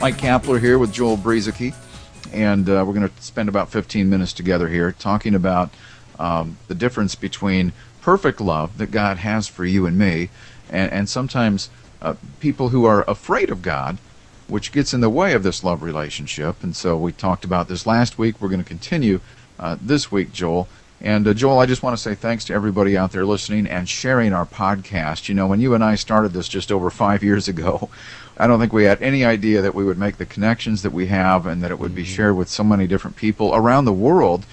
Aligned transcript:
Mike 0.00 0.16
Kapler 0.16 0.60
here 0.60 0.78
with 0.78 0.92
Joel 0.92 1.16
Brueseke, 1.16 1.74
and 2.32 2.68
uh, 2.68 2.84
we're 2.86 2.94
going 2.94 3.08
to 3.08 3.22
spend 3.22 3.48
about 3.48 3.68
15 3.68 4.08
minutes 4.08 4.32
together 4.32 4.68
here 4.68 4.92
talking 4.92 5.34
about 5.34 5.70
um, 6.20 6.56
the 6.68 6.74
difference 6.76 7.16
between 7.16 7.72
perfect 8.00 8.40
love 8.40 8.78
that 8.78 8.92
God 8.92 9.16
has 9.18 9.48
for 9.48 9.64
you 9.64 9.86
and 9.86 9.98
me, 9.98 10.30
and, 10.70 10.92
and 10.92 11.08
sometimes 11.08 11.68
uh, 12.00 12.14
people 12.38 12.68
who 12.68 12.84
are 12.84 13.02
afraid 13.10 13.50
of 13.50 13.60
God, 13.60 13.98
which 14.46 14.70
gets 14.70 14.94
in 14.94 15.00
the 15.00 15.10
way 15.10 15.32
of 15.32 15.42
this 15.42 15.64
love 15.64 15.82
relationship. 15.82 16.62
And 16.62 16.76
so 16.76 16.96
we 16.96 17.10
talked 17.10 17.44
about 17.44 17.66
this 17.66 17.84
last 17.84 18.18
week. 18.18 18.40
We're 18.40 18.50
going 18.50 18.62
to 18.62 18.68
continue 18.68 19.18
uh, 19.58 19.78
this 19.82 20.12
week, 20.12 20.32
Joel. 20.32 20.68
And 21.00 21.28
uh, 21.28 21.34
Joel, 21.34 21.60
I 21.60 21.66
just 21.66 21.82
want 21.82 21.96
to 21.96 22.02
say 22.02 22.14
thanks 22.14 22.44
to 22.46 22.54
everybody 22.54 22.96
out 22.96 23.12
there 23.12 23.24
listening 23.24 23.66
and 23.66 23.88
sharing 23.88 24.32
our 24.32 24.46
podcast. 24.46 25.28
You 25.28 25.34
know, 25.34 25.46
when 25.46 25.60
you 25.60 25.74
and 25.74 25.84
I 25.84 25.94
started 25.94 26.32
this 26.32 26.48
just 26.48 26.72
over 26.72 26.90
five 26.90 27.22
years 27.22 27.46
ago, 27.46 27.88
I 28.36 28.46
don't 28.46 28.58
think 28.58 28.72
we 28.72 28.84
had 28.84 29.00
any 29.02 29.24
idea 29.24 29.62
that 29.62 29.74
we 29.74 29.84
would 29.84 29.98
make 29.98 30.16
the 30.16 30.26
connections 30.26 30.82
that 30.82 30.92
we 30.92 31.06
have 31.06 31.46
and 31.46 31.62
that 31.62 31.70
it 31.70 31.78
would 31.78 31.94
be 31.94 32.02
mm-hmm. 32.02 32.12
shared 32.12 32.36
with 32.36 32.48
so 32.48 32.64
many 32.64 32.86
different 32.86 33.16
people 33.16 33.54
around 33.54 33.84
the 33.84 33.92
world 33.92 34.44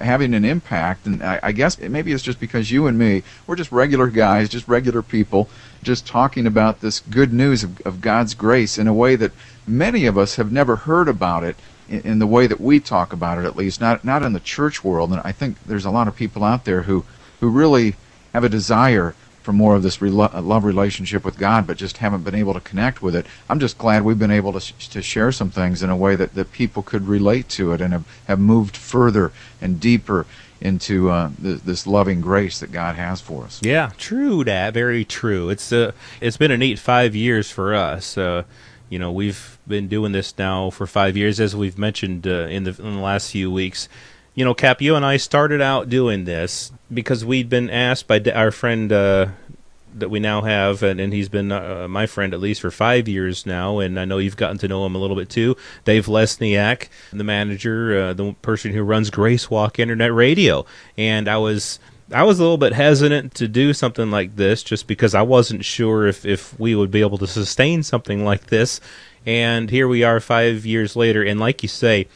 having 0.00 0.34
an 0.34 0.44
impact 0.44 1.06
and 1.06 1.22
I, 1.22 1.38
I 1.40 1.52
guess 1.52 1.78
maybe 1.78 2.12
it's 2.12 2.22
just 2.22 2.40
because 2.40 2.70
you 2.70 2.88
and 2.88 2.98
me 2.98 3.22
we're 3.46 3.54
just 3.54 3.70
regular 3.70 4.08
guys 4.08 4.48
just 4.48 4.66
regular 4.66 5.02
people 5.02 5.48
just 5.84 6.04
talking 6.04 6.48
about 6.48 6.80
this 6.80 6.98
good 6.98 7.32
news 7.32 7.62
of, 7.62 7.80
of 7.86 8.00
god's 8.00 8.34
grace 8.34 8.76
in 8.76 8.88
a 8.88 8.92
way 8.92 9.14
that 9.14 9.30
many 9.68 10.06
of 10.06 10.18
us 10.18 10.34
have 10.34 10.50
never 10.50 10.74
heard 10.74 11.08
about 11.08 11.44
it 11.44 11.54
in, 11.88 12.00
in, 12.02 12.18
the 12.18 12.26
way 12.26 12.46
that 12.46 12.60
we 12.60 12.80
talk 12.80 13.12
about 13.12 13.38
it 13.38 13.44
at 13.44 13.56
least 13.56 13.80
not 13.80 14.04
not 14.04 14.22
in 14.22 14.32
the 14.32 14.40
church 14.40 14.84
world 14.84 15.10
and 15.10 15.20
i 15.24 15.32
think 15.32 15.62
there's 15.64 15.84
a 15.84 15.90
lot 15.90 16.08
of 16.08 16.16
people 16.16 16.44
out 16.44 16.64
there 16.64 16.82
who 16.82 17.04
who 17.40 17.48
really 17.48 17.94
have 18.32 18.44
a 18.44 18.48
desire 18.48 19.14
for 19.48 19.52
more 19.54 19.74
of 19.74 19.82
this 19.82 20.02
love 20.02 20.62
relationship 20.62 21.24
with 21.24 21.38
God, 21.38 21.66
but 21.66 21.78
just 21.78 21.96
haven't 21.96 22.22
been 22.22 22.34
able 22.34 22.52
to 22.52 22.60
connect 22.60 23.00
with 23.00 23.16
it. 23.16 23.24
I'm 23.48 23.58
just 23.58 23.78
glad 23.78 24.02
we've 24.02 24.18
been 24.18 24.30
able 24.30 24.52
to, 24.52 24.60
sh- 24.60 24.88
to 24.88 25.00
share 25.00 25.32
some 25.32 25.48
things 25.48 25.82
in 25.82 25.88
a 25.88 25.96
way 25.96 26.16
that, 26.16 26.34
that 26.34 26.52
people 26.52 26.82
could 26.82 27.08
relate 27.08 27.48
to 27.50 27.72
it 27.72 27.80
and 27.80 27.94
have, 27.94 28.06
have 28.26 28.38
moved 28.38 28.76
further 28.76 29.32
and 29.58 29.80
deeper 29.80 30.26
into 30.60 31.08
uh, 31.08 31.30
th- 31.40 31.60
this 31.60 31.86
loving 31.86 32.20
grace 32.20 32.60
that 32.60 32.72
God 32.72 32.96
has 32.96 33.22
for 33.22 33.44
us. 33.44 33.58
Yeah, 33.62 33.92
true 33.96 34.44
that. 34.44 34.74
Very 34.74 35.06
true. 35.06 35.48
It's 35.48 35.72
uh, 35.72 35.92
it's 36.20 36.36
been 36.36 36.50
a 36.50 36.58
neat 36.58 36.78
five 36.78 37.16
years 37.16 37.50
for 37.50 37.74
us. 37.74 38.18
Uh, 38.18 38.42
you 38.88 38.98
know, 38.98 39.12
we've 39.12 39.58
been 39.66 39.88
doing 39.88 40.12
this 40.12 40.36
now 40.38 40.70
for 40.70 40.86
five 40.86 41.16
years, 41.16 41.40
as 41.40 41.54
we've 41.54 41.78
mentioned 41.78 42.26
uh, 42.26 42.46
in 42.46 42.64
the 42.64 42.70
in 42.70 42.94
the 42.94 43.00
last 43.00 43.30
few 43.30 43.50
weeks 43.50 43.88
you 44.38 44.44
know, 44.44 44.54
Cap, 44.54 44.80
you 44.80 44.94
and 44.94 45.04
I 45.04 45.16
started 45.16 45.60
out 45.60 45.88
doing 45.88 46.24
this 46.24 46.70
because 46.94 47.24
we'd 47.24 47.48
been 47.48 47.68
asked 47.68 48.06
by 48.06 48.20
our 48.32 48.52
friend 48.52 48.92
uh, 48.92 49.26
that 49.96 50.10
we 50.10 50.20
now 50.20 50.42
have, 50.42 50.84
and, 50.84 51.00
and 51.00 51.12
he's 51.12 51.28
been 51.28 51.50
uh, 51.50 51.88
my 51.88 52.06
friend 52.06 52.32
at 52.32 52.38
least 52.38 52.60
for 52.60 52.70
five 52.70 53.08
years 53.08 53.46
now, 53.46 53.80
and 53.80 53.98
I 53.98 54.04
know 54.04 54.18
you've 54.18 54.36
gotten 54.36 54.56
to 54.58 54.68
know 54.68 54.86
him 54.86 54.94
a 54.94 54.98
little 54.98 55.16
bit 55.16 55.28
too. 55.28 55.56
Dave 55.84 56.06
Lesniak, 56.06 56.86
the 57.12 57.24
manager, 57.24 58.00
uh, 58.00 58.12
the 58.12 58.34
person 58.34 58.72
who 58.72 58.84
runs 58.84 59.10
Grace 59.10 59.50
Walk 59.50 59.80
Internet 59.80 60.14
Radio, 60.14 60.66
and 60.96 61.28
I 61.28 61.38
was. 61.38 61.80
I 62.12 62.22
was 62.22 62.38
a 62.38 62.42
little 62.42 62.58
bit 62.58 62.72
hesitant 62.72 63.34
to 63.34 63.48
do 63.48 63.72
something 63.74 64.10
like 64.10 64.36
this 64.36 64.62
just 64.62 64.86
because 64.86 65.14
I 65.14 65.22
wasn't 65.22 65.64
sure 65.64 66.06
if, 66.06 66.24
if 66.24 66.58
we 66.58 66.74
would 66.74 66.90
be 66.90 67.00
able 67.00 67.18
to 67.18 67.26
sustain 67.26 67.82
something 67.82 68.24
like 68.24 68.46
this. 68.46 68.80
And 69.26 69.68
here 69.68 69.86
we 69.86 70.02
are 70.04 70.20
five 70.20 70.64
years 70.64 70.96
later. 70.96 71.22
And 71.22 71.38
like 71.38 71.62
you 71.62 71.68
say, 71.68 72.08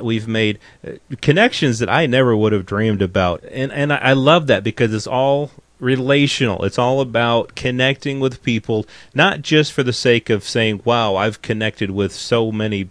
we've 0.00 0.28
made 0.28 0.58
uh, 0.86 0.92
connections 1.20 1.78
that 1.78 1.88
I 1.88 2.06
never 2.06 2.36
would 2.36 2.52
have 2.52 2.66
dreamed 2.66 3.02
about, 3.02 3.44
and 3.50 3.72
and 3.72 3.92
I 3.92 4.12
love 4.12 4.46
that 4.48 4.64
because 4.64 4.92
it's 4.92 5.06
all 5.06 5.50
relational. 5.78 6.64
It's 6.64 6.78
all 6.78 7.00
about 7.00 7.54
connecting 7.54 8.20
with 8.20 8.42
people, 8.42 8.86
not 9.14 9.42
just 9.42 9.72
for 9.72 9.82
the 9.82 9.92
sake 9.92 10.30
of 10.30 10.44
saying, 10.44 10.82
"Wow, 10.84 11.16
I've 11.16 11.42
connected 11.42 11.90
with 11.90 12.12
so 12.12 12.50
many 12.50 12.90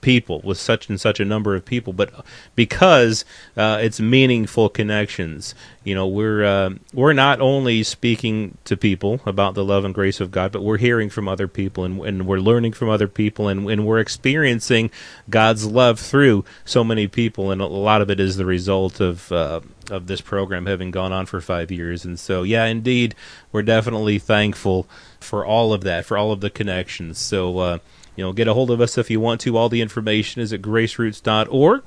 people 0.00 0.40
with 0.44 0.58
such 0.58 0.88
and 0.88 1.00
such 1.00 1.20
a 1.20 1.24
number 1.24 1.54
of 1.54 1.64
people, 1.64 1.92
but 1.92 2.12
because 2.54 3.24
uh, 3.56 3.78
it's 3.80 4.00
meaningful 4.00 4.68
connections. 4.68 5.54
You 5.84 5.94
know, 5.94 6.06
we're 6.06 6.44
uh, 6.44 6.70
we're 6.92 7.12
not 7.12 7.40
only 7.40 7.82
speaking 7.82 8.56
to 8.64 8.76
people 8.76 9.20
about 9.26 9.54
the 9.54 9.64
love 9.64 9.84
and 9.84 9.94
grace 9.94 10.20
of 10.20 10.30
God, 10.30 10.52
but 10.52 10.62
we're 10.62 10.78
hearing 10.78 11.10
from 11.10 11.28
other 11.28 11.48
people 11.48 11.84
and, 11.84 12.00
and 12.04 12.26
we're 12.26 12.38
learning 12.38 12.72
from 12.72 12.88
other 12.88 13.08
people 13.08 13.48
and, 13.48 13.68
and 13.68 13.86
we're 13.86 13.98
experiencing 13.98 14.90
God's 15.28 15.66
love 15.66 15.98
through 15.98 16.44
so 16.64 16.84
many 16.84 17.08
people, 17.08 17.50
and 17.50 17.60
a 17.60 17.66
lot 17.66 18.02
of 18.02 18.10
it 18.10 18.20
is 18.20 18.36
the 18.36 18.46
result 18.46 19.00
of. 19.00 19.30
Uh, 19.32 19.60
of 19.90 20.06
this 20.06 20.20
program 20.20 20.66
having 20.66 20.92
gone 20.92 21.12
on 21.12 21.26
for 21.26 21.40
five 21.40 21.70
years, 21.70 22.04
and 22.04 22.18
so 22.18 22.44
yeah, 22.44 22.64
indeed, 22.64 23.16
we're 23.50 23.62
definitely 23.62 24.18
thankful 24.18 24.86
for 25.18 25.44
all 25.44 25.72
of 25.72 25.82
that, 25.82 26.06
for 26.06 26.16
all 26.16 26.30
of 26.30 26.40
the 26.40 26.48
connections. 26.48 27.18
So 27.18 27.58
uh, 27.58 27.78
you 28.16 28.24
know, 28.24 28.32
get 28.32 28.48
a 28.48 28.54
hold 28.54 28.70
of 28.70 28.80
us 28.80 28.98
if 28.98 29.10
you 29.10 29.20
want 29.20 29.40
to. 29.42 29.56
All 29.56 29.68
the 29.68 29.80
information 29.80 30.42
is 30.42 30.52
at 30.52 30.62
graceroots.org. 30.62 31.82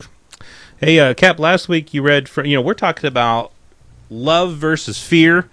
Hey, 0.77 0.99
uh, 0.99 1.13
Cap, 1.13 1.39
last 1.39 1.69
week 1.69 1.93
you 1.93 2.01
read, 2.01 2.27
from, 2.27 2.45
you 2.45 2.55
know, 2.55 2.61
we're 2.61 2.73
talking 2.73 3.07
about 3.07 3.51
love 4.09 4.57
versus 4.57 5.01
fear, 5.01 5.49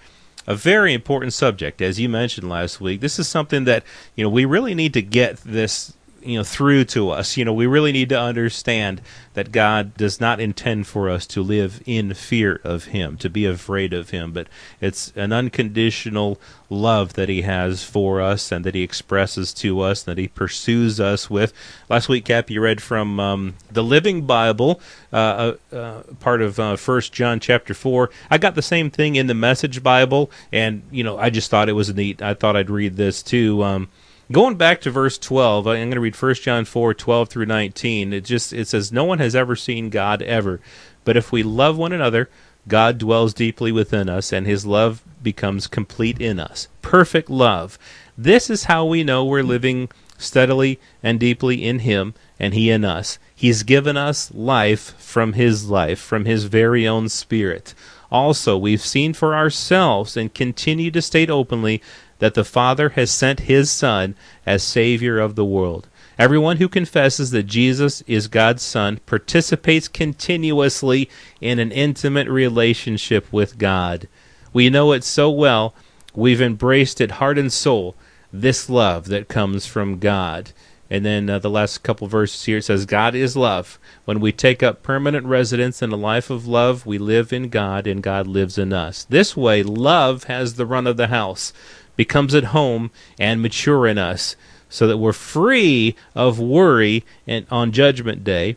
a 0.47 0.55
very 0.55 0.93
important 0.93 1.33
subject, 1.33 1.81
as 1.81 2.01
you 2.01 2.09
mentioned 2.09 2.49
last 2.49 2.81
week. 2.81 3.01
This 3.01 3.19
is 3.19 3.29
something 3.29 3.65
that, 3.65 3.85
you 4.17 4.25
know, 4.25 4.31
we 4.31 4.45
really 4.45 4.75
need 4.75 4.95
to 4.95 5.03
get 5.03 5.37
this 5.39 5.95
you 6.25 6.39
know 6.39 6.45
through 6.45 6.85
to 6.87 7.11
us. 7.11 7.37
You 7.37 7.45
know 7.45 7.53
we 7.53 7.67
really 7.67 7.93
need 7.93 8.09
to 8.11 8.21
understand 8.21 9.01
that 9.35 9.53
god 9.53 9.97
does 9.97 10.21
not 10.21 10.41
intend 10.41 10.87
for 10.87 11.09
us 11.09 11.27
to 11.27 11.43
live 11.43 11.83
in 11.87 12.15
fear 12.15 12.61
of 12.65 12.87
him 12.87 13.17
to 13.17 13.31
be 13.31 13.47
afraid 13.47 13.93
of 13.93 14.11
him 14.11 14.33
but 14.33 14.47
it's 14.81 15.13
an 15.17 15.33
unconditional 15.33 16.39
love 16.69 17.15
that 17.15 17.29
he 17.29 17.43
has 17.43 17.85
for 17.85 18.21
us 18.21 18.51
and 18.51 18.65
that 18.65 18.75
he 18.75 18.83
expresses 18.83 19.53
to 19.53 19.81
us 19.81 20.07
and 20.07 20.17
that 20.17 20.21
he 20.21 20.29
pursues 20.29 20.99
us 20.99 21.29
with. 21.29 21.53
Last 21.89 22.09
week 22.09 22.25
cap 22.25 22.51
you 22.51 22.61
read 22.61 22.83
from 22.83 23.21
um, 23.21 23.55
the 23.71 23.85
living 23.85 24.27
bible 24.27 24.81
uh, 25.13 25.57
uh, 25.73 25.77
uh 25.77 26.03
part 26.21 26.43
of 26.43 26.59
uh, 26.59 26.77
first 26.77 27.13
john 27.13 27.41
chapter 27.41 27.75
4 27.75 28.11
i 28.31 28.39
got 28.39 28.55
the 28.55 28.63
same 28.63 28.91
thing 28.91 29.17
in 29.17 29.27
the 29.27 29.35
message 29.35 29.83
bible 29.83 30.31
and 30.51 30.83
you 30.91 31.05
know 31.05 31.19
i 31.19 31.31
just 31.31 31.51
thought 31.51 31.69
it 31.69 31.73
was 31.73 31.95
neat. 31.95 32.23
I 32.23 32.35
thought 32.35 32.57
i'd 32.57 32.71
read 32.71 32.97
this 32.97 33.23
too. 33.23 33.63
Um, 33.63 33.89
Going 34.33 34.57
back 34.57 34.81
to 34.81 34.91
verse 34.91 35.19
12, 35.19 35.67
I'm 35.67 35.77
going 35.77 35.91
to 35.91 36.01
read 36.01 36.17
1 36.17 36.35
John 36.37 36.65
4 36.65 36.95
12 36.95 37.29
through 37.29 37.45
19. 37.45 38.15
It 38.15 38.25
just 38.25 38.55
it 38.55 38.67
says, 38.67 38.91
No 38.91 39.05
one 39.05 39.19
has 39.19 39.37
ever 39.37 39.55
seen 39.55 39.91
God 39.91 40.23
ever. 40.23 40.59
But 41.05 41.19
if 41.19 41.33
we 41.33 41.43
love 41.43 41.77
one 41.77 41.93
another, 41.93 42.31
God 42.67 42.97
dwells 42.97 43.35
deeply 43.35 43.73
within 43.73 44.09
us, 44.09 44.33
and 44.33 44.47
his 44.47 44.65
love 44.65 45.03
becomes 45.23 45.67
complete 45.67 46.19
in 46.19 46.41
us. 46.41 46.69
Perfect 46.81 47.29
love. 47.29 47.79
This 48.17 48.49
is 48.49 48.65
how 48.65 48.87
we 48.87 49.05
know 49.05 49.23
we're 49.23 49.43
living 49.43 49.91
steadily 50.17 50.81
and 51.03 51.21
deeply 51.21 51.63
in 51.63 51.81
him, 51.81 52.15
and 52.41 52.55
he 52.55 52.71
in 52.71 52.87
us. 52.87 53.19
He's 53.35 53.65
given 53.65 53.99
us 53.99 54.33
life 54.33 54.99
from 54.99 55.35
his 55.35 55.69
life, 55.69 55.99
from 55.99 56.25
his 56.25 56.45
very 56.45 56.89
own 56.89 57.11
spirit. 57.11 57.75
Also, 58.11 58.57
we've 58.57 58.83
seen 58.83 59.13
for 59.13 59.35
ourselves 59.35 60.17
and 60.17 60.33
continue 60.33 60.91
to 60.91 61.03
state 61.03 61.31
openly 61.31 61.83
that 62.23 62.35
the 62.35 62.45
Father 62.45 62.91
has 62.91 63.11
sent 63.11 63.41
his 63.41 63.69
Son 63.69 64.15
as 64.47 64.63
Savior 64.63 65.19
of 65.19 65.35
the 65.35 65.45
world. 65.45 65.89
Everyone 66.17 66.59
who 66.59 66.69
confesses 66.69 67.33
that 67.33 67.49
Jesus 67.49 68.01
is 68.03 68.29
God's 68.29 68.63
Son 68.63 69.01
participates 69.07 69.89
continuously 69.89 71.11
in 71.41 71.59
an 71.59 71.73
intimate 71.73 72.29
relationship 72.29 73.27
with 73.33 73.59
God. 73.59 74.07
We 74.53 74.71
know 74.71 74.93
it 74.93 75.03
so 75.03 75.31
well, 75.31 75.75
we've 76.15 76.41
embraced 76.41 77.01
it 77.01 77.11
heart 77.19 77.39
and 77.39 77.53
soul, 77.53 77.97
this 78.33 78.71
love 78.71 79.07
that 79.07 79.27
comes 79.27 79.67
from 79.67 79.99
God. 79.99 80.53
And 80.89 81.05
then 81.05 81.29
uh, 81.29 81.41
the 81.41 81.51
last 81.51 81.83
couple 81.83 82.07
verses 82.07 82.45
here 82.45 82.61
says, 82.61 82.87
God 82.87 83.17
is 83.17 83.35
love. 83.35 83.81
When 84.05 84.21
we 84.21 84.31
take 84.31 84.63
up 84.63 84.85
permanent 84.85 85.27
residence 85.27 85.83
in 85.83 85.91
a 85.91 85.97
life 85.97 86.31
of 86.31 86.47
love, 86.47 86.87
we 86.87 86.99
live 86.99 87.33
in 87.33 87.49
God 87.49 87.87
and 87.87 88.01
God 88.01 88.29
lives 88.29 88.59
in 88.59 88.73
us. 88.73 89.05
This 89.05 89.37
way, 89.37 89.65
love 89.65 90.25
has 90.25 90.55
the 90.55 90.67
run 90.67 90.87
of 90.87 90.99
the 90.99 91.09
house 91.09 91.55
becomes 91.97 92.35
at 92.35 92.45
home 92.45 92.91
and 93.19 93.43
mature 93.43 93.87
in 93.87 93.99
us 93.99 94.37
so 94.69 94.87
that 94.87 94.99
we're 94.99 95.13
free 95.13 95.95
of 96.15 96.39
worry 96.39 97.05
and 97.27 97.47
on 97.51 97.73
judgment 97.73 98.25
day. 98.25 98.57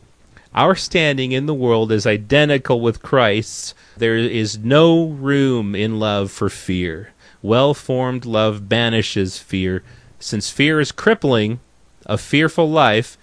Our 0.53 0.75
standing 0.75 1.33
in 1.33 1.45
the 1.45 1.53
world 1.53 1.91
is 1.91 2.07
identical 2.07 2.79
with 2.79 3.01
Christ's. 3.01 3.73
There 3.97 4.15
is 4.15 4.57
no 4.57 5.07
room 5.07 5.75
in 5.75 5.99
love 5.99 6.31
for 6.31 6.49
fear. 6.49 7.11
Well 7.41 7.73
formed 7.73 8.25
love 8.25 8.69
banishes 8.69 9.37
fear. 9.37 9.83
Since 10.17 10.49
fear 10.49 10.79
is 10.79 10.93
crippling 10.93 11.59
a 12.05 12.17
fearful 12.17 12.69
life 12.69 13.17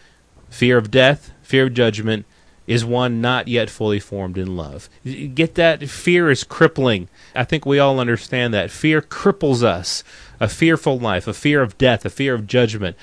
fear 0.51 0.77
of 0.77 0.91
death, 0.91 1.33
fear 1.43 1.65
of 1.65 1.75
judgment, 1.75 2.27
is 2.67 2.85
one 2.85 3.21
not 3.21 3.49
yet 3.49 3.71
fully 3.71 4.01
formed 4.01 4.39
in 4.39 4.57
love. 4.57 4.89
Get 5.05 5.55
that? 5.57 5.89
Fear 5.89 6.31
is 6.31 6.45
crippling. 6.45 7.09
I 7.35 7.45
think 7.45 7.67
we 7.67 7.79
all 7.79 7.99
understand 7.99 8.55
that. 8.55 8.71
Fear 8.71 9.03
cripples 9.03 9.63
us. 9.63 10.05
A 10.41 10.49
fearful 10.49 10.99
life, 10.99 11.29
a 11.29 11.35
fear 11.35 11.63
of 11.63 11.79
death, 11.79 12.05
a 12.05 12.11
fear 12.11 12.35
of 12.35 12.47
judgment. 12.47 12.97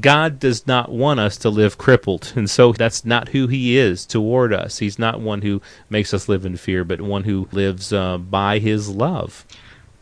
God 0.00 0.38
does 0.38 0.66
not 0.66 0.90
want 0.90 1.20
us 1.20 1.36
to 1.38 1.50
live 1.50 1.76
crippled, 1.76 2.32
and 2.36 2.48
so 2.48 2.72
that's 2.72 3.04
not 3.04 3.28
who 3.28 3.48
He 3.48 3.76
is 3.76 4.06
toward 4.06 4.52
us. 4.52 4.78
He's 4.78 4.98
not 4.98 5.20
one 5.20 5.42
who 5.42 5.60
makes 5.90 6.14
us 6.14 6.28
live 6.28 6.46
in 6.46 6.56
fear, 6.56 6.84
but 6.84 7.00
one 7.00 7.24
who 7.24 7.48
lives 7.52 7.92
uh, 7.92 8.16
by 8.16 8.60
His 8.60 8.88
love. 8.88 9.44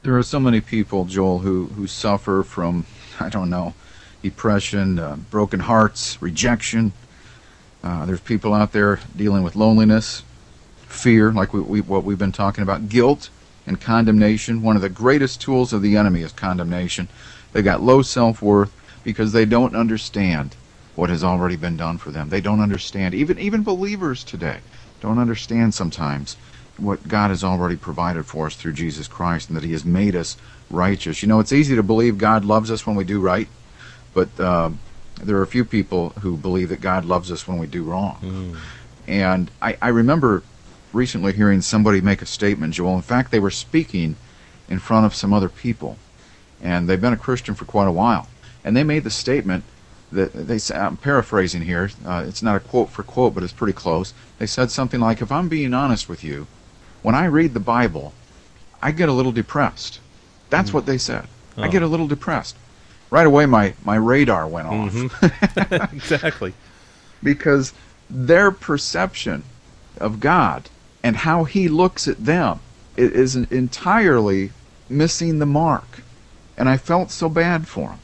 There 0.02 0.16
are 0.16 0.22
so 0.22 0.38
many 0.38 0.60
people, 0.60 1.04
Joel, 1.04 1.40
who, 1.40 1.66
who 1.66 1.86
suffer 1.86 2.42
from, 2.42 2.86
I 3.18 3.28
don't 3.28 3.50
know, 3.50 3.74
depression, 4.22 4.98
uh, 4.98 5.16
broken 5.16 5.60
hearts, 5.60 6.20
rejection. 6.20 6.92
Uh, 7.82 8.06
there's 8.06 8.20
people 8.20 8.54
out 8.54 8.72
there 8.72 9.00
dealing 9.16 9.42
with 9.42 9.56
loneliness, 9.56 10.22
fear, 10.86 11.32
like 11.32 11.52
we, 11.52 11.60
we, 11.60 11.80
what 11.80 12.04
we've 12.04 12.18
been 12.18 12.32
talking 12.32 12.62
about, 12.62 12.88
guilt 12.88 13.28
and 13.66 13.80
condemnation. 13.80 14.62
One 14.62 14.76
of 14.76 14.82
the 14.82 14.88
greatest 14.88 15.40
tools 15.40 15.72
of 15.72 15.82
the 15.82 15.96
enemy 15.96 16.22
is 16.22 16.32
condemnation. 16.32 17.08
They 17.52 17.62
got 17.62 17.82
low 17.82 18.02
self 18.02 18.40
worth 18.40 18.72
because 19.04 19.32
they 19.32 19.44
don't 19.44 19.74
understand 19.74 20.54
what 20.94 21.10
has 21.10 21.24
already 21.24 21.56
been 21.56 21.76
done 21.76 21.98
for 21.98 22.10
them. 22.10 22.28
They 22.28 22.40
don't 22.40 22.60
understand, 22.60 23.14
even 23.14 23.38
even 23.38 23.62
believers 23.62 24.22
today 24.22 24.58
don't 25.00 25.18
understand 25.18 25.74
sometimes 25.74 26.36
what 26.76 27.08
God 27.08 27.30
has 27.30 27.42
already 27.42 27.76
provided 27.76 28.24
for 28.24 28.46
us 28.46 28.54
through 28.54 28.72
Jesus 28.74 29.08
Christ 29.08 29.48
and 29.48 29.56
that 29.56 29.64
He 29.64 29.72
has 29.72 29.84
made 29.84 30.14
us 30.14 30.36
righteous. 30.70 31.22
You 31.22 31.28
know, 31.28 31.40
it's 31.40 31.52
easy 31.52 31.74
to 31.76 31.82
believe 31.82 32.18
God 32.18 32.44
loves 32.44 32.70
us 32.70 32.86
when 32.86 32.96
we 32.96 33.04
do 33.04 33.20
right, 33.20 33.48
but 34.14 34.28
uh, 34.38 34.70
there 35.16 35.36
are 35.36 35.42
a 35.42 35.46
few 35.46 35.64
people 35.64 36.10
who 36.20 36.36
believe 36.36 36.68
that 36.70 36.80
God 36.80 37.04
loves 37.04 37.30
us 37.30 37.46
when 37.46 37.58
we 37.58 37.66
do 37.66 37.82
wrong. 37.82 38.18
Mm. 38.22 38.56
And 39.06 39.50
I, 39.60 39.76
I 39.82 39.88
remember 39.88 40.42
recently 40.92 41.32
hearing 41.32 41.60
somebody 41.60 42.00
make 42.00 42.22
a 42.22 42.26
statement, 42.26 42.74
Joel. 42.74 42.96
In 42.96 43.02
fact, 43.02 43.30
they 43.30 43.40
were 43.40 43.50
speaking 43.50 44.16
in 44.68 44.78
front 44.78 45.06
of 45.06 45.14
some 45.14 45.32
other 45.32 45.48
people, 45.48 45.96
and 46.60 46.88
they've 46.88 47.00
been 47.00 47.12
a 47.12 47.18
Christian 47.18 47.54
for 47.54 47.64
quite 47.64 47.88
a 47.88 47.92
while 47.92 48.28
and 48.64 48.76
they 48.76 48.84
made 48.84 49.04
the 49.04 49.10
statement 49.10 49.64
that 50.10 50.32
they 50.32 50.58
said, 50.58 50.76
I'm 50.76 50.96
paraphrasing 50.96 51.62
here, 51.62 51.90
uh, 52.04 52.24
it's 52.26 52.42
not 52.42 52.56
a 52.56 52.60
quote 52.60 52.90
for 52.90 53.02
quote, 53.02 53.34
but 53.34 53.42
it's 53.42 53.52
pretty 53.52 53.72
close. 53.72 54.12
They 54.38 54.46
said 54.46 54.70
something 54.70 55.00
like, 55.00 55.22
If 55.22 55.32
I'm 55.32 55.48
being 55.48 55.72
honest 55.72 56.08
with 56.08 56.22
you, 56.22 56.46
when 57.02 57.14
I 57.14 57.24
read 57.24 57.54
the 57.54 57.60
Bible, 57.60 58.12
I 58.82 58.90
get 58.92 59.08
a 59.08 59.12
little 59.12 59.32
depressed. 59.32 60.00
That's 60.50 60.70
mm. 60.70 60.74
what 60.74 60.86
they 60.86 60.98
said. 60.98 61.26
Oh. 61.56 61.62
I 61.62 61.68
get 61.68 61.82
a 61.82 61.86
little 61.86 62.06
depressed. 62.06 62.56
Right 63.12 63.26
away, 63.26 63.44
my, 63.44 63.74
my 63.84 63.96
radar 63.96 64.48
went 64.48 64.68
off. 64.68 64.94
Mm-hmm. 64.94 65.94
exactly. 65.96 66.54
because 67.22 67.74
their 68.08 68.50
perception 68.50 69.42
of 69.98 70.18
God 70.18 70.70
and 71.02 71.16
how 71.16 71.44
He 71.44 71.68
looks 71.68 72.08
at 72.08 72.24
them 72.24 72.60
is 72.96 73.36
entirely 73.36 74.52
missing 74.88 75.40
the 75.40 75.46
mark. 75.46 76.00
And 76.56 76.70
I 76.70 76.78
felt 76.78 77.10
so 77.10 77.28
bad 77.28 77.68
for 77.68 77.88
them 77.90 78.00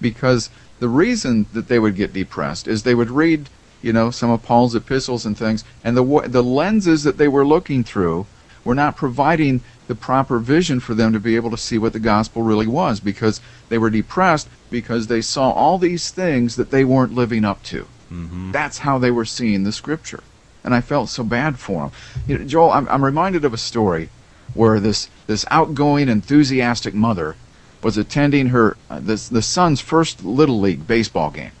because 0.00 0.50
the 0.80 0.88
reason 0.88 1.46
that 1.52 1.68
they 1.68 1.78
would 1.78 1.94
get 1.94 2.12
depressed 2.12 2.66
is 2.66 2.82
they 2.82 2.96
would 2.96 3.10
read, 3.10 3.48
you 3.80 3.92
know, 3.92 4.10
some 4.10 4.30
of 4.30 4.42
Paul's 4.42 4.74
epistles 4.74 5.24
and 5.24 5.38
things, 5.38 5.62
and 5.84 5.96
the 5.96 6.04
the 6.26 6.42
lenses 6.42 7.04
that 7.04 7.16
they 7.16 7.28
were 7.28 7.46
looking 7.46 7.84
through 7.84 8.26
were 8.66 8.74
not 8.74 8.96
providing 8.96 9.62
the 9.86 9.94
proper 9.94 10.38
vision 10.40 10.80
for 10.80 10.92
them 10.92 11.12
to 11.12 11.20
be 11.20 11.36
able 11.36 11.50
to 11.50 11.56
see 11.56 11.78
what 11.78 11.92
the 11.92 12.00
gospel 12.00 12.42
really 12.42 12.66
was 12.66 12.98
because 12.98 13.40
they 13.68 13.78
were 13.78 13.88
depressed 13.88 14.48
because 14.70 15.06
they 15.06 15.20
saw 15.20 15.52
all 15.52 15.78
these 15.78 16.10
things 16.10 16.56
that 16.56 16.72
they 16.72 16.84
weren't 16.84 17.14
living 17.14 17.44
up 17.44 17.62
to. 17.62 17.86
Mm-hmm. 18.12 18.50
That's 18.50 18.78
how 18.78 18.98
they 18.98 19.12
were 19.12 19.24
seeing 19.24 19.62
the 19.62 19.72
scripture. 19.72 20.22
And 20.64 20.74
I 20.74 20.80
felt 20.80 21.08
so 21.08 21.22
bad 21.22 21.60
for 21.60 21.82
them. 21.82 21.92
You 22.26 22.38
know, 22.38 22.44
Joel, 22.44 22.72
I'm, 22.72 22.88
I'm 22.88 23.04
reminded 23.04 23.44
of 23.44 23.54
a 23.54 23.58
story 23.58 24.08
where 24.52 24.80
this, 24.80 25.08
this 25.28 25.44
outgoing, 25.48 26.08
enthusiastic 26.08 26.92
mother 26.92 27.36
was 27.82 27.96
attending 27.96 28.48
her 28.48 28.76
uh, 28.90 28.98
the, 28.98 29.14
the 29.30 29.42
son's 29.42 29.80
first 29.80 30.24
little 30.24 30.58
league 30.58 30.88
baseball 30.88 31.30
game. 31.30 31.52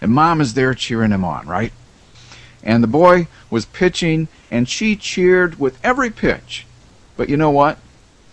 And 0.00 0.12
mom 0.12 0.40
is 0.40 0.54
there 0.54 0.72
cheering 0.72 1.10
him 1.10 1.24
on, 1.24 1.46
right? 1.46 1.72
And 2.66 2.82
the 2.82 2.88
boy 2.88 3.28
was 3.48 3.64
pitching 3.64 4.26
and 4.50 4.68
she 4.68 4.96
cheered 4.96 5.60
with 5.60 5.78
every 5.84 6.10
pitch. 6.10 6.66
But 7.16 7.28
you 7.28 7.36
know 7.36 7.50
what? 7.50 7.78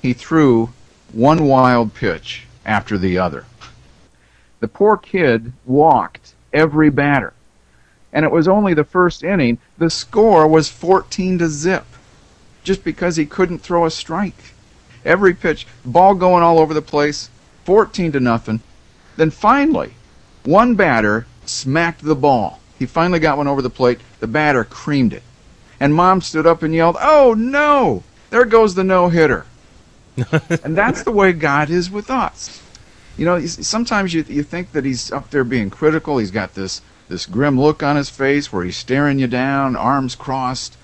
He 0.01 0.13
threw 0.13 0.71
one 1.11 1.45
wild 1.45 1.93
pitch 1.93 2.47
after 2.65 2.97
the 2.97 3.19
other. 3.19 3.45
The 4.59 4.67
poor 4.67 4.97
kid 4.97 5.53
walked 5.65 6.33
every 6.51 6.89
batter. 6.89 7.33
And 8.11 8.25
it 8.25 8.31
was 8.31 8.47
only 8.47 8.73
the 8.73 8.83
first 8.83 9.23
inning. 9.23 9.59
The 9.77 9.91
score 9.91 10.47
was 10.47 10.67
14 10.67 11.37
to 11.37 11.47
zip 11.47 11.85
just 12.63 12.83
because 12.83 13.15
he 13.15 13.27
couldn't 13.27 13.59
throw 13.59 13.85
a 13.85 13.91
strike. 13.91 14.55
Every 15.05 15.35
pitch, 15.35 15.67
ball 15.85 16.15
going 16.15 16.43
all 16.43 16.57
over 16.57 16.73
the 16.73 16.81
place. 16.81 17.29
14 17.65 18.13
to 18.13 18.19
nothing. 18.19 18.61
Then 19.15 19.29
finally, 19.29 19.93
one 20.43 20.73
batter 20.73 21.27
smacked 21.45 22.03
the 22.03 22.15
ball. 22.15 22.59
He 22.79 22.85
finally 22.85 23.19
got 23.19 23.37
one 23.37 23.47
over 23.47 23.61
the 23.61 23.69
plate. 23.69 23.99
The 24.19 24.27
batter 24.27 24.63
creamed 24.63 25.13
it. 25.13 25.23
And 25.79 25.93
mom 25.93 26.21
stood 26.21 26.47
up 26.47 26.63
and 26.63 26.73
yelled, 26.73 26.97
Oh 26.99 27.33
no! 27.33 28.03
There 28.29 28.45
goes 28.45 28.75
the 28.75 28.83
no 28.83 29.09
hitter. 29.09 29.45
and 30.63 30.77
that's 30.77 31.03
the 31.03 31.11
way 31.11 31.33
God 31.33 31.69
is 31.69 31.89
with 31.89 32.09
us. 32.09 32.61
You 33.17 33.25
know, 33.25 33.45
sometimes 33.45 34.13
you, 34.13 34.23
you 34.27 34.43
think 34.43 34.71
that 34.71 34.85
he's 34.85 35.11
up 35.11 35.29
there 35.29 35.43
being 35.43 35.69
critical. 35.69 36.17
He's 36.17 36.31
got 36.31 36.55
this, 36.55 36.81
this 37.09 37.25
grim 37.25 37.59
look 37.59 37.83
on 37.83 37.95
his 37.95 38.09
face 38.09 38.51
where 38.51 38.63
he's 38.63 38.77
staring 38.77 39.19
you 39.19 39.27
down, 39.27 39.75
arms 39.75 40.15
crossed, 40.15 40.77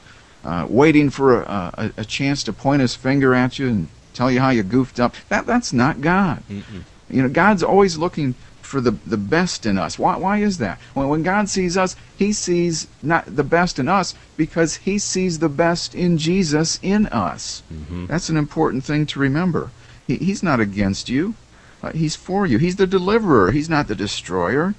uh, 0.44 0.68
waiting 0.70 1.10
for 1.10 1.42
a, 1.42 1.92
a, 1.98 2.02
a 2.02 2.06
chance 2.06 2.44
to 2.44 2.54
point 2.54 2.82
his 2.82 2.96
finger 2.96 3.34
at 3.34 3.60
you 3.60 3.68
and 3.68 3.88
tell 4.14 4.32
you 4.32 4.40
how 4.40 4.50
you 4.50 4.64
goofed 4.64 5.00
up. 5.00 5.16
That 5.30 5.46
that's 5.46 5.74
not 5.74 6.02
God. 6.02 6.44
Mm-mm. 6.50 6.84
You 7.10 7.24
know, 7.24 7.30
God's 7.30 7.64
always 7.64 7.98
looking 7.98 8.36
for 8.70 8.80
the 8.80 8.92
the 8.92 9.18
best 9.18 9.66
in 9.66 9.78
us. 9.80 9.98
Why 9.98 10.16
why 10.16 10.38
is 10.38 10.60
that? 10.60 10.80
When 10.94 11.10
when 11.10 11.24
God 11.24 11.50
sees 11.50 11.76
us, 11.76 11.96
He 12.18 12.32
sees 12.32 12.88
not 13.02 13.36
the 13.36 13.44
best 13.44 13.80
in 13.80 13.88
us 13.88 14.14
because 14.38 14.76
He 14.76 15.00
sees 15.00 15.40
the 15.40 15.50
best 15.50 15.96
in 15.96 16.18
Jesus 16.20 16.80
in 16.84 17.08
us. 17.08 17.64
Mm-hmm. 17.74 18.06
That's 18.06 18.30
an 18.30 18.38
important 18.38 18.84
thing 18.84 19.08
to 19.08 19.20
remember. 19.20 19.72
He, 20.06 20.18
he's 20.18 20.44
not 20.44 20.60
against 20.60 21.10
you. 21.10 21.34
Uh, 21.82 21.92
he's 21.92 22.16
for 22.16 22.46
you. 22.46 22.60
He's 22.60 22.76
the 22.76 22.88
deliverer. 22.88 23.52
He's 23.52 23.70
not 23.70 23.88
the 23.88 23.96
destroyer. 23.96 24.76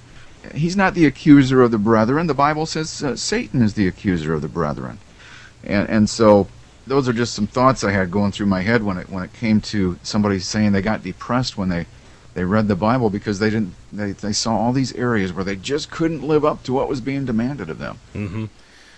He's 0.55 0.77
not 0.77 0.93
the 0.93 1.05
accuser 1.05 1.61
of 1.61 1.71
the 1.71 1.77
brethren. 1.77 2.27
The 2.27 2.33
Bible 2.33 2.65
says 2.65 3.03
uh, 3.03 3.15
Satan 3.15 3.61
is 3.61 3.73
the 3.73 3.87
accuser 3.87 4.33
of 4.33 4.41
the 4.41 4.47
brethren. 4.47 4.99
And 5.63 5.89
and 5.89 6.09
so 6.09 6.47
those 6.87 7.09
are 7.09 7.13
just 7.13 7.33
some 7.33 7.47
thoughts 7.47 7.83
I 7.83 7.91
had 7.91 8.09
going 8.09 8.31
through 8.31 8.47
my 8.47 8.61
head 8.61 8.83
when 8.83 8.97
it 8.97 9.09
when 9.09 9.23
it 9.23 9.33
came 9.33 9.59
to 9.61 9.99
somebody 10.01 10.39
saying 10.39 10.71
they 10.71 10.81
got 10.81 11.03
depressed 11.03 11.57
when 11.57 11.69
they 11.69 11.85
they 12.33 12.45
read 12.45 12.67
the 12.67 12.75
Bible 12.75 13.09
because 13.09 13.39
they 13.39 13.49
didn't 13.49 13.73
they, 13.91 14.11
they 14.11 14.33
saw 14.33 14.55
all 14.55 14.73
these 14.73 14.93
areas 14.93 15.33
where 15.33 15.43
they 15.43 15.55
just 15.55 15.91
couldn't 15.91 16.23
live 16.23 16.45
up 16.45 16.63
to 16.63 16.73
what 16.73 16.87
was 16.87 17.01
being 17.01 17.25
demanded 17.25 17.69
of 17.69 17.77
them. 17.77 17.99
Mm-hmm. 18.13 18.45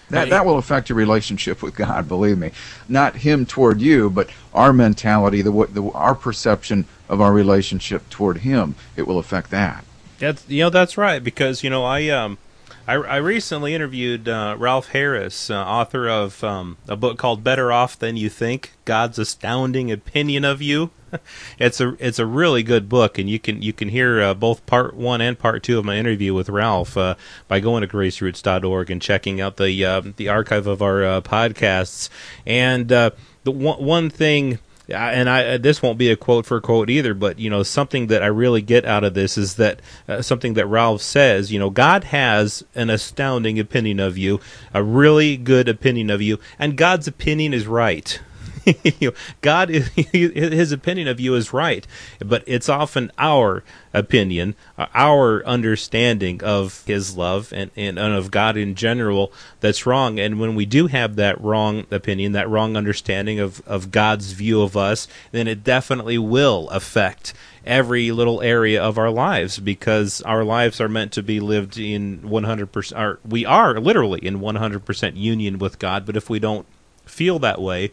That 0.10 0.30
that 0.30 0.46
will 0.46 0.58
affect 0.58 0.90
your 0.90 0.98
relationship 0.98 1.64
with 1.64 1.76
God. 1.76 2.08
Believe 2.08 2.38
me, 2.38 2.52
not 2.88 3.18
Him 3.18 3.46
toward 3.46 3.82
you, 3.82 4.10
but 4.10 4.30
our 4.54 4.72
mentality, 4.74 5.42
the, 5.42 5.52
the 5.72 5.84
our 5.92 6.14
perception 6.14 6.86
of 7.10 7.22
our 7.22 7.34
relationship 7.34 8.08
toward 8.10 8.40
Him. 8.40 8.76
It 8.96 9.08
will 9.08 9.18
affect 9.18 9.50
that. 9.52 9.84
That's 10.20 10.48
you 10.50 10.64
know 10.64 10.70
that's 10.70 10.98
right 10.98 11.24
because 11.24 11.64
you 11.64 11.70
know 11.70 11.84
I 11.84 12.10
um 12.10 12.38
I, 12.86 12.96
I 12.96 13.18
recently 13.18 13.74
interviewed 13.74 14.28
uh, 14.28 14.58
Ralph 14.60 14.90
Harris, 14.90 15.50
uh, 15.50 15.56
author 15.56 16.10
of 16.10 16.44
um, 16.44 16.78
a 16.88 16.98
book 16.98 17.18
called 17.18 17.44
"Better 17.44 17.72
Off 17.72 17.98
Than 17.98 18.18
You 18.18 18.30
Think: 18.30 18.74
God's 18.84 19.18
Astounding 19.18 19.90
Opinion 19.90 20.44
of 20.44 20.62
You." 20.62 20.92
it's 21.60 21.80
a 21.80 21.96
it's 22.00 22.20
a 22.20 22.26
really 22.26 22.62
good 22.62 22.90
book, 22.90 23.18
and 23.18 23.30
you 23.30 23.40
can 23.40 23.62
you 23.62 23.72
can 23.72 23.88
hear 23.88 24.22
uh, 24.22 24.34
both 24.34 24.66
part 24.66 24.96
one 24.96 25.22
and 25.22 25.40
part 25.40 25.64
two 25.64 25.80
of 25.80 25.86
my 25.86 25.96
interview 25.96 26.34
with 26.34 26.50
Ralph 26.50 26.98
uh, 26.98 27.16
by 27.48 27.62
going 27.62 27.82
to 27.82 27.88
graceroots.org 27.88 28.92
and 28.92 29.02
checking 29.02 29.40
out 29.40 29.56
the 29.56 29.86
uh, 29.86 30.02
the 30.18 30.28
archive 30.28 30.68
of 30.68 30.82
our 30.82 31.06
uh, 31.06 31.22
podcasts. 31.22 32.10
And 32.46 32.90
the 32.90 33.14
one 33.46 33.82
one 33.82 34.10
thing 34.10 34.60
and 34.94 35.30
I 35.30 35.58
this 35.58 35.82
won't 35.82 35.98
be 35.98 36.10
a 36.10 36.16
quote 36.16 36.46
for 36.46 36.60
quote 36.62 36.90
either, 36.90 37.14
but 37.14 37.40
you 37.40 37.50
know 37.50 37.64
something 37.64 38.08
that 38.08 38.24
I 38.24 38.28
really 38.28 38.62
get 38.62 38.86
out 38.86 39.04
of 39.04 39.14
this 39.14 39.38
is 39.38 39.56
that 39.56 39.82
uh, 40.08 40.22
something 40.22 40.54
that 40.54 40.68
Ralph 40.68 41.02
says. 41.02 41.52
You 41.52 41.60
know, 41.60 41.70
God 41.70 42.06
has 42.06 42.64
an 42.76 42.90
astounding 42.90 43.60
opinion 43.60 44.00
of 44.00 44.18
you, 44.18 44.40
a 44.74 44.84
really 44.84 45.38
good 45.38 45.68
opinion 45.68 46.10
of 46.10 46.22
you, 46.22 46.40
and 46.58 46.78
God's 46.78 47.08
opinion 47.08 47.54
is 47.54 47.68
right. 47.68 48.20
God, 49.42 49.70
his 50.04 50.72
opinion 50.72 51.08
of 51.08 51.20
you 51.20 51.36
is 51.36 51.54
right, 51.54 51.86
but 52.20 52.44
it's 52.48 52.70
often 52.70 53.12
our 53.18 53.64
opinion, 53.94 54.56
uh, 54.78 54.88
our 54.94 55.46
understanding 55.46 56.44
of 56.44 56.84
his 56.86 57.16
love 57.16 57.54
and, 57.54 57.72
and, 57.76 58.00
and 58.00 58.14
of 58.14 58.32
God 58.32 58.58
in 58.58 58.76
general 58.76 59.32
that's 59.60 59.86
wrong. 59.86 60.20
And 60.20 60.40
when 60.40 60.56
we 60.56 60.66
do 60.66 60.88
have 60.88 61.16
that 61.16 61.40
wrong 61.42 61.86
opinion, 61.92 62.32
that 62.32 62.50
wrong 62.50 62.76
understanding 62.76 63.40
of, 63.40 63.66
of 63.68 63.92
God's 63.92 64.32
view 64.32 64.62
of 64.62 64.76
us, 64.76 65.08
then 65.32 65.48
it 65.48 65.64
definitely 65.64 66.18
will 66.18 66.70
affect 66.70 67.34
every 67.66 68.12
little 68.12 68.42
area 68.42 68.82
of 68.82 68.98
our 68.98 69.10
lives 69.10 69.60
because 69.60 70.22
our 70.24 70.44
lives 70.44 70.82
are 70.82 70.90
meant 70.90 71.12
to 71.14 71.24
be 71.24 71.40
lived 71.40 71.78
in 71.78 72.20
100% 72.20 73.00
or 73.00 73.20
we 73.26 73.46
are 73.46 73.80
literally 73.80 74.20
in 74.20 74.40
100% 74.40 75.16
union 75.16 75.58
with 75.58 75.80
God 75.80 76.06
but 76.06 76.18
if 76.18 76.30
we 76.30 76.40
don't 76.40 76.68
feel 77.06 77.40
that 77.40 77.62
way 77.62 77.92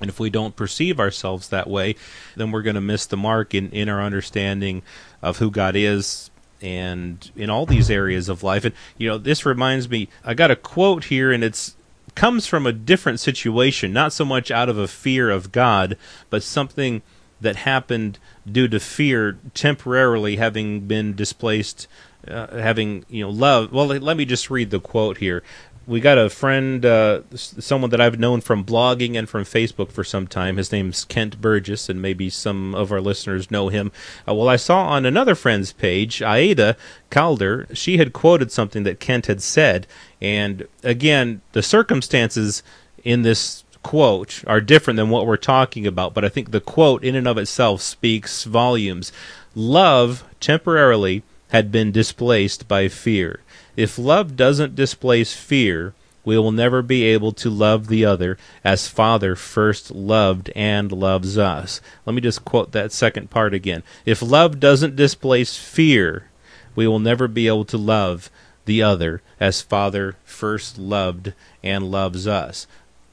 and 0.00 0.08
if 0.08 0.20
we 0.20 0.30
don't 0.30 0.56
perceive 0.56 1.00
ourselves 1.00 1.48
that 1.48 1.68
way 1.68 1.94
then 2.36 2.50
we're 2.50 2.62
going 2.62 2.74
to 2.74 2.80
miss 2.80 3.06
the 3.06 3.16
mark 3.16 3.54
in, 3.54 3.70
in 3.70 3.88
our 3.88 4.02
understanding 4.02 4.82
of 5.22 5.38
who 5.38 5.50
God 5.50 5.76
is 5.76 6.30
and 6.60 7.30
in 7.36 7.50
all 7.50 7.66
these 7.66 7.90
areas 7.90 8.28
of 8.28 8.42
life 8.42 8.64
and 8.64 8.74
you 8.96 9.08
know 9.08 9.18
this 9.18 9.46
reminds 9.46 9.88
me 9.88 10.08
I 10.24 10.34
got 10.34 10.50
a 10.50 10.56
quote 10.56 11.04
here 11.04 11.32
and 11.32 11.44
it's 11.44 11.76
comes 12.14 12.46
from 12.46 12.66
a 12.66 12.72
different 12.72 13.20
situation 13.20 13.92
not 13.92 14.12
so 14.12 14.24
much 14.24 14.50
out 14.50 14.68
of 14.68 14.76
a 14.76 14.88
fear 14.88 15.30
of 15.30 15.52
God 15.52 15.96
but 16.30 16.42
something 16.42 17.02
that 17.40 17.56
happened 17.56 18.18
due 18.50 18.68
to 18.68 18.80
fear 18.80 19.38
temporarily 19.54 20.36
having 20.36 20.80
been 20.80 21.14
displaced, 21.14 21.86
uh, 22.26 22.56
having 22.56 23.04
you 23.08 23.24
know 23.24 23.30
love. 23.30 23.72
Well, 23.72 23.86
let 23.86 24.16
me 24.16 24.24
just 24.24 24.50
read 24.50 24.70
the 24.70 24.80
quote 24.80 25.18
here. 25.18 25.42
We 25.88 26.00
got 26.00 26.18
a 26.18 26.28
friend, 26.28 26.84
uh, 26.84 27.22
someone 27.34 27.88
that 27.90 28.00
I've 28.00 28.18
known 28.18 28.42
from 28.42 28.62
blogging 28.62 29.16
and 29.16 29.26
from 29.26 29.44
Facebook 29.44 29.90
for 29.90 30.04
some 30.04 30.26
time. 30.26 30.58
His 30.58 30.70
name's 30.70 31.06
Kent 31.06 31.40
Burgess, 31.40 31.88
and 31.88 32.02
maybe 32.02 32.28
some 32.28 32.74
of 32.74 32.92
our 32.92 33.00
listeners 33.00 33.50
know 33.50 33.70
him. 33.70 33.90
Uh, 34.28 34.34
well, 34.34 34.50
I 34.50 34.56
saw 34.56 34.86
on 34.88 35.06
another 35.06 35.34
friend's 35.34 35.72
page, 35.72 36.20
Aida 36.20 36.76
Calder, 37.08 37.66
she 37.72 37.96
had 37.96 38.12
quoted 38.12 38.52
something 38.52 38.82
that 38.82 39.00
Kent 39.00 39.28
had 39.28 39.40
said, 39.40 39.86
and 40.20 40.68
again, 40.84 41.40
the 41.52 41.62
circumstances 41.62 42.62
in 43.02 43.22
this 43.22 43.64
quote 43.82 44.44
are 44.46 44.60
different 44.60 44.98
than 44.98 45.08
what 45.08 45.26
we're 45.26 45.38
talking 45.38 45.86
about, 45.86 46.12
but 46.12 46.22
I 46.22 46.28
think 46.28 46.50
the 46.50 46.60
quote 46.60 47.02
in 47.02 47.14
and 47.14 47.26
of 47.26 47.38
itself 47.38 47.80
speaks 47.80 48.44
volumes. 48.44 49.10
Love 49.54 50.22
temporarily 50.38 51.22
had 51.48 51.72
been 51.72 51.92
displaced 51.92 52.68
by 52.68 52.88
fear. 52.88 53.40
If 53.78 53.98
love 53.98 54.36
doesn't 54.36 54.74
displace 54.74 55.34
fear, 55.34 55.94
we 56.24 56.36
will 56.36 56.52
never 56.52 56.82
be 56.82 57.04
able 57.04 57.32
to 57.32 57.48
love 57.48 57.86
the 57.86 58.04
other 58.04 58.36
as 58.64 58.88
Father 58.88 59.36
first 59.36 59.90
loved 59.90 60.50
and 60.56 60.90
loves 60.90 61.38
us. 61.38 61.80
Let 62.04 62.14
me 62.14 62.20
just 62.20 62.44
quote 62.44 62.72
that 62.72 62.92
second 62.92 63.30
part 63.30 63.54
again. 63.54 63.82
If 64.04 64.20
love 64.20 64.58
doesn't 64.58 64.96
displace 64.96 65.56
fear, 65.56 66.28
we 66.74 66.86
will 66.86 66.98
never 66.98 67.28
be 67.28 67.46
able 67.46 67.64
to 67.66 67.78
love 67.78 68.30
the 68.64 68.82
other 68.82 69.22
as 69.38 69.62
Father 69.62 70.16
first 70.24 70.76
loved 70.76 71.32
and 71.62 71.90
loves 71.90 72.26
us 72.26 72.66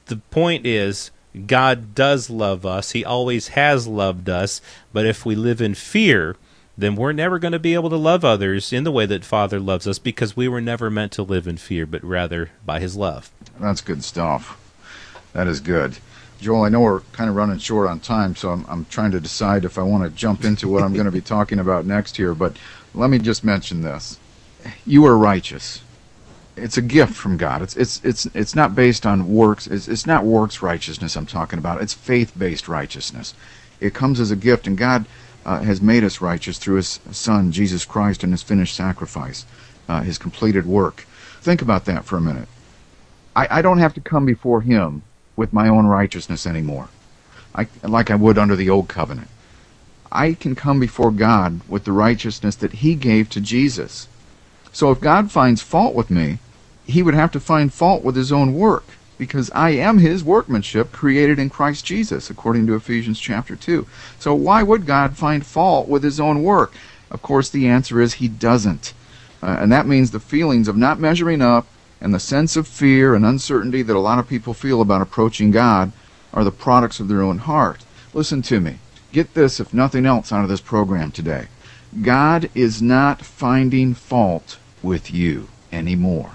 the 0.06 0.16
point 0.16 0.66
is 0.66 1.10
God 1.46 1.94
does 1.94 2.30
love 2.30 2.64
us. 2.64 2.92
He 2.92 3.04
always 3.04 3.48
has 3.48 3.86
loved 3.86 4.28
us. 4.28 4.60
But 4.92 5.06
if 5.06 5.26
we 5.26 5.34
live 5.34 5.60
in 5.60 5.74
fear, 5.74 6.36
then 6.78 6.96
we're 6.96 7.12
never 7.12 7.38
going 7.38 7.52
to 7.52 7.58
be 7.58 7.74
able 7.74 7.90
to 7.90 7.96
love 7.96 8.24
others 8.24 8.72
in 8.72 8.84
the 8.84 8.92
way 8.92 9.06
that 9.06 9.24
Father 9.24 9.58
loves 9.58 9.86
us 9.86 9.98
because 9.98 10.36
we 10.36 10.48
were 10.48 10.60
never 10.60 10.90
meant 10.90 11.12
to 11.12 11.22
live 11.22 11.46
in 11.46 11.56
fear, 11.56 11.86
but 11.86 12.04
rather 12.04 12.50
by 12.64 12.80
His 12.80 12.96
love. 12.96 13.30
That's 13.58 13.80
good 13.80 14.04
stuff. 14.04 14.60
That 15.32 15.46
is 15.46 15.60
good. 15.60 15.98
Joel, 16.40 16.64
I 16.64 16.68
know 16.68 16.80
we're 16.80 17.00
kind 17.12 17.30
of 17.30 17.36
running 17.36 17.58
short 17.58 17.88
on 17.88 18.00
time, 18.00 18.36
so 18.36 18.50
I'm, 18.50 18.66
I'm 18.68 18.84
trying 18.86 19.10
to 19.12 19.20
decide 19.20 19.64
if 19.64 19.78
I 19.78 19.82
want 19.82 20.04
to 20.04 20.10
jump 20.10 20.44
into 20.44 20.68
what 20.68 20.82
I'm 20.82 20.92
going 20.92 21.06
to 21.06 21.12
be 21.12 21.22
talking 21.22 21.58
about 21.58 21.86
next 21.86 22.18
here. 22.18 22.34
But 22.34 22.56
let 22.94 23.08
me 23.08 23.18
just 23.18 23.42
mention 23.42 23.80
this. 23.80 24.18
You 24.84 25.06
are 25.06 25.16
righteous 25.16 25.80
it's 26.56 26.76
a 26.76 26.82
gift 26.82 27.14
from 27.14 27.36
God. 27.36 27.62
It's 27.62 27.76
it's 27.76 28.00
it's 28.02 28.26
it's 28.34 28.54
not 28.54 28.74
based 28.74 29.04
on 29.06 29.32
works. 29.32 29.66
It's 29.66 29.88
it's 29.88 30.06
not 30.06 30.24
works 30.24 30.62
righteousness 30.62 31.16
I'm 31.16 31.26
talking 31.26 31.58
about. 31.58 31.82
It's 31.82 31.92
faith-based 31.92 32.66
righteousness. 32.66 33.34
It 33.78 33.94
comes 33.94 34.20
as 34.20 34.30
a 34.30 34.36
gift, 34.36 34.66
and 34.66 34.76
God 34.76 35.04
uh, 35.46 35.60
has 35.60 35.80
made 35.80 36.04
us 36.04 36.20
righteous 36.20 36.58
through 36.58 36.76
His 36.76 37.00
Son 37.10 37.50
Jesus 37.50 37.86
Christ 37.86 38.22
and 38.22 38.34
His 38.34 38.42
finished 38.42 38.76
sacrifice, 38.76 39.46
uh, 39.88 40.02
His 40.02 40.18
completed 40.18 40.66
work. 40.66 41.06
Think 41.40 41.62
about 41.62 41.86
that 41.86 42.04
for 42.04 42.18
a 42.18 42.20
minute. 42.20 42.48
I, 43.34 43.58
I 43.58 43.62
don't 43.62 43.78
have 43.78 43.94
to 43.94 44.00
come 44.02 44.26
before 44.26 44.60
Him 44.60 45.02
with 45.34 45.54
my 45.54 45.68
own 45.68 45.86
righteousness 45.86 46.46
anymore, 46.46 46.90
I, 47.54 47.68
like 47.82 48.10
I 48.10 48.16
would 48.16 48.36
under 48.36 48.56
the 48.56 48.68
old 48.68 48.88
covenant. 48.88 49.28
I 50.12 50.34
can 50.34 50.54
come 50.54 50.78
before 50.78 51.10
God 51.10 51.62
with 51.66 51.84
the 51.84 51.92
righteousness 51.92 52.56
that 52.56 52.74
He 52.74 52.94
gave 52.94 53.30
to 53.30 53.40
Jesus. 53.40 54.08
So 54.76 54.90
if 54.90 55.00
God 55.00 55.30
finds 55.30 55.62
fault 55.62 55.94
with 55.94 56.10
me, 56.10 56.38
he 56.86 57.02
would 57.02 57.14
have 57.14 57.32
to 57.32 57.40
find 57.40 57.72
fault 57.72 58.04
with 58.04 58.16
his 58.16 58.32
own 58.32 58.54
work 58.54 58.84
because 59.18 59.50
I 59.52 59.70
am 59.70 59.98
his 59.98 60.22
workmanship 60.22 60.92
created 60.92 61.38
in 61.38 61.50
Christ 61.50 61.84
Jesus, 61.84 62.30
according 62.30 62.66
to 62.66 62.74
Ephesians 62.74 63.18
chapter 63.18 63.56
2. 63.56 63.86
So 64.18 64.34
why 64.34 64.62
would 64.62 64.86
God 64.86 65.16
find 65.16 65.44
fault 65.44 65.88
with 65.88 66.02
his 66.02 66.20
own 66.20 66.42
work? 66.42 66.74
Of 67.10 67.22
course, 67.22 67.48
the 67.48 67.66
answer 67.68 68.00
is 68.00 68.14
he 68.14 68.28
doesn't. 68.28 68.92
Uh, 69.42 69.56
and 69.60 69.70
that 69.72 69.86
means 69.86 70.10
the 70.10 70.20
feelings 70.20 70.68
of 70.68 70.76
not 70.76 70.98
measuring 70.98 71.42
up 71.42 71.66
and 72.00 72.12
the 72.12 72.20
sense 72.20 72.56
of 72.56 72.68
fear 72.68 73.14
and 73.14 73.24
uncertainty 73.24 73.82
that 73.82 73.96
a 73.96 74.00
lot 74.00 74.18
of 74.18 74.28
people 74.28 74.54
feel 74.54 74.80
about 74.80 75.02
approaching 75.02 75.50
God 75.50 75.92
are 76.32 76.44
the 76.44 76.50
products 76.50 77.00
of 77.00 77.08
their 77.08 77.22
own 77.22 77.38
heart. 77.38 77.84
Listen 78.12 78.42
to 78.42 78.60
me. 78.60 78.78
Get 79.12 79.34
this, 79.34 79.60
if 79.60 79.72
nothing 79.72 80.04
else, 80.04 80.32
out 80.32 80.42
of 80.42 80.50
this 80.50 80.60
program 80.60 81.10
today. 81.10 81.46
God 82.02 82.50
is 82.54 82.82
not 82.82 83.22
finding 83.22 83.94
fault 83.94 84.58
with 84.82 85.12
you 85.12 85.48
anymore. 85.72 86.32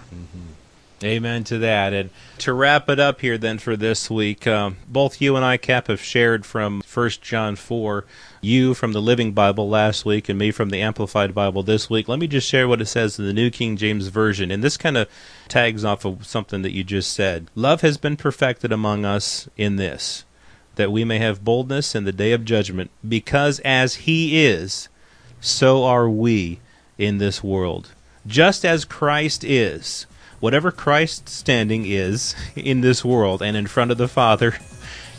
Amen 1.03 1.43
to 1.46 1.58
that. 1.60 1.93
And 1.93 2.12
to 2.39 2.53
wrap 2.53 2.88
it 2.88 3.00
up 3.00 3.22
here, 3.22 3.38
then, 3.38 3.58
for 3.58 3.75
this 3.75 4.10
week, 4.10 4.46
um, 4.46 4.77
both 4.88 5.20
you 5.20 5.36
and 5.36 5.43
I, 5.43 5.58
Cap, 5.58 5.88
have 5.88 6.01
shared 6.01 6.46
from 6.46 6.84
1 6.93 7.10
John 7.22 7.55
4, 7.55 8.05
you 8.39 8.75
from 8.75 8.93
the 8.93 9.01
Living 9.01 9.31
Bible 9.31 9.67
last 9.67 10.05
week, 10.05 10.29
and 10.29 10.38
me 10.38 10.51
from 10.51 10.70
the 10.70 10.81
Amplified 10.81 11.34
Bible 11.34 11.63
this 11.63 11.89
week. 11.89 12.08
Let 12.08 12.20
me 12.20 12.27
just 12.27 12.48
share 12.48 12.67
what 12.67 12.81
it 12.81 12.86
says 12.86 13.17
in 13.17 13.25
the 13.25 13.34
New 13.34 13.50
King 13.50 13.77
James 13.77 14.08
Version. 14.08 14.51
And 14.51 14.63
this 14.63 14.77
kind 14.77 14.96
of 14.96 15.10
tags 15.48 15.84
off 15.84 16.05
of 16.05 16.25
something 16.25 16.62
that 16.62 16.74
you 16.74 16.84
just 16.84 17.13
said. 17.13 17.50
Love 17.55 17.81
has 17.81 17.98
been 17.98 18.15
perfected 18.15 18.72
among 18.72 19.03
us 19.03 19.50
in 19.58 19.77
this, 19.77 20.24
that 20.75 20.91
we 20.91 21.03
may 21.03 21.17
have 21.17 21.43
boldness 21.43 21.96
in 21.96 22.03
the 22.03 22.12
day 22.12 22.31
of 22.31 22.46
judgment, 22.46 22.91
because 23.08 23.60
as 23.62 23.96
He 23.96 24.46
is, 24.46 24.88
so 25.39 25.84
are 25.84 26.10
we 26.10 26.60
in 27.00 27.17
this 27.17 27.43
world. 27.43 27.91
Just 28.27 28.63
as 28.63 28.86
Christ 28.86 29.43
is 29.43 30.05
whatever 30.41 30.71
Christ's 30.71 31.31
standing 31.31 31.86
is 31.86 32.36
in 32.55 32.81
this 32.81 33.05
world 33.05 33.41
and 33.41 33.55
in 33.55 33.67
front 33.67 33.91
of 33.91 33.98
the 33.98 34.10
Father 34.10 34.57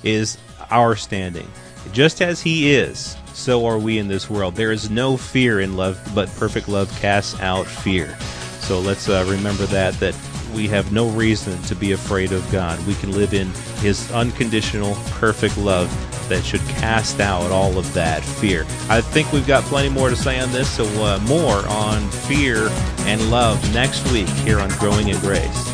is 0.03 0.37
our 0.71 0.95
standing. 0.95 1.51
Just 1.93 2.21
as 2.21 2.43
He 2.43 2.75
is, 2.75 3.17
so 3.33 3.65
are 3.65 3.79
we 3.79 3.99
in 3.99 4.09
this 4.09 4.29
world. 4.29 4.55
There 4.55 4.73
is 4.73 4.91
no 4.91 5.17
fear 5.17 5.61
in 5.61 5.77
love, 5.77 5.99
but 6.15 6.29
perfect 6.37 6.69
love 6.69 6.95
casts 7.01 7.41
out 7.41 7.67
fear. 7.67 8.17
So 8.61 8.79
let's 8.81 9.09
uh, 9.09 9.25
remember 9.29 9.65
that, 9.67 9.95
that 9.95 10.15
we 10.55 10.69
have 10.69 10.93
no 10.93 11.09
reason 11.09 11.61
to 11.63 11.75
be 11.75 11.93
afraid 11.93 12.33
of 12.33 12.49
God. 12.53 12.85
We 12.87 12.95
can 12.97 13.13
live 13.13 13.33
in 13.33 13.49
His 13.81 14.11
unconditional, 14.13 14.95
perfect 15.13 15.57
love 15.57 15.91
that 16.29 16.45
should 16.45 16.61
cast 16.63 17.21
out 17.21 17.51
all 17.51 17.79
of 17.79 17.93
that 17.95 18.23
fear. 18.23 18.65
I 18.89 19.01
think 19.01 19.33
we've 19.33 19.47
got 19.47 19.65
plenty 19.65 19.89
more 19.89 20.11
to 20.11 20.17
say 20.17 20.41
on 20.41 20.51
this, 20.53 20.71
so 20.71 20.85
uh, 21.03 21.19
more 21.21 21.67
on 21.69 22.09
fear 22.11 22.69
and 23.01 23.31
love 23.31 23.63
next 23.75 24.11
week 24.13 24.29
here 24.29 24.61
on 24.61 24.69
Growing 24.79 25.09
in 25.09 25.19
Grace. 25.21 25.73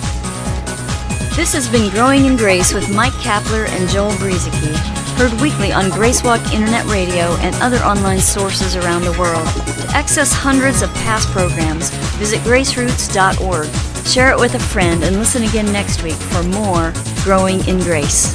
This 1.37 1.53
has 1.53 1.69
been 1.69 1.89
Growing 1.91 2.25
in 2.25 2.37
Grace 2.37 2.75
with 2.75 2.93
Mike 2.93 3.13
Kapler 3.13 3.69
and 3.69 3.89
Joel 3.89 4.11
Brueseke, 4.13 4.75
heard 5.17 5.41
weekly 5.41 5.73
on 5.73 5.85
Gracewalk 5.85 6.53
Internet 6.53 6.85
Radio 6.87 7.37
and 7.39 7.55
other 7.63 7.79
online 7.79 8.19
sources 8.19 8.75
around 8.75 9.03
the 9.03 9.17
world. 9.19 9.47
To 9.47 9.97
access 9.97 10.33
hundreds 10.33 10.83
of 10.83 10.93
past 10.95 11.29
programs, 11.29 11.91
visit 12.17 12.41
graceroots.org. 12.41 13.69
Share 14.05 14.33
it 14.33 14.41
with 14.41 14.55
a 14.55 14.59
friend 14.59 15.05
and 15.05 15.17
listen 15.17 15.45
again 15.45 15.71
next 15.73 16.03
week 16.03 16.15
for 16.15 16.43
more 16.43 16.93
Growing 17.23 17.65
in 17.69 17.79
Grace. 17.81 18.35